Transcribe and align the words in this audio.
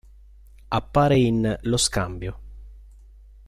Appare 0.69 1.15
in 1.15 1.59
"Lo 1.65 1.77
scambio. 1.77 2.39